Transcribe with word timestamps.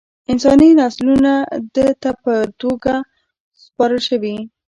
انساني 0.31 0.69
نسلونه 0.79 1.33
ده 1.75 1.87
ته 2.01 2.11
په 2.23 2.33
توګه 2.61 2.93
سپارل 3.63 3.99
شوي. 4.09 4.35